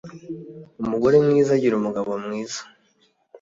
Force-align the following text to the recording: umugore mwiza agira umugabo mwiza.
umugore 0.81 1.15
mwiza 1.25 1.51
agira 1.57 1.75
umugabo 1.77 2.09
mwiza. 2.25 2.61